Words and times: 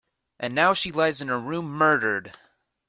And 0.39 0.55
now 0.55 0.73
she 0.73 0.91
lies 0.91 1.21
in 1.21 1.27
her 1.27 1.39
room 1.39 1.67
murdered! 1.73 2.33